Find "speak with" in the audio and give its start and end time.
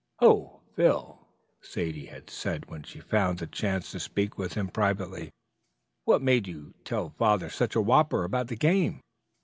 3.99-4.55